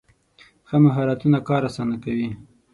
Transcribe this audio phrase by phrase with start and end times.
[0.67, 2.29] ښه مهارتونه کار اسانه کوي.